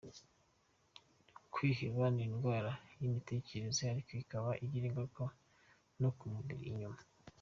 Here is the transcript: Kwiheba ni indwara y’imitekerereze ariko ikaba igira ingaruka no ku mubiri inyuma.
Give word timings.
Kwiheba 1.53 2.03
ni 2.15 2.23
indwara 2.27 2.71
y’imitekerereze 2.99 3.83
ariko 3.91 4.11
ikaba 4.23 4.51
igira 4.63 4.85
ingaruka 4.87 5.23
no 6.01 6.09
ku 6.17 6.25
mubiri 6.33 6.65
inyuma. 6.73 6.99